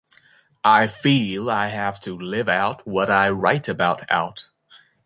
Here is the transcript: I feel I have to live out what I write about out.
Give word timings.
I 0.63 0.87
feel 0.87 1.47
I 1.51 1.67
have 1.67 1.99
to 1.99 2.17
live 2.17 2.49
out 2.49 2.87
what 2.87 3.11
I 3.11 3.29
write 3.29 3.67
about 3.69 4.01
out. 4.11 4.47